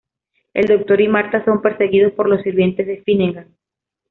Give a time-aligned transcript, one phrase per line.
[0.55, 3.55] El Doctor y Martha son perseguidos por los sirvientes de Finnegan.